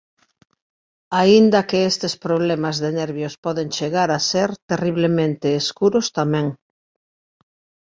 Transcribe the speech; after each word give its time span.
Aínda 1.21 1.59
que 1.69 1.79
estes 1.91 2.13
problemas 2.25 2.75
de 2.83 2.89
nervios 2.99 3.35
poden 3.45 3.67
chegar 3.77 4.09
a 4.13 4.19
ser 4.31 4.49
terriblemente 4.69 5.47
escuros 5.61 6.07
tamén. 6.17 6.47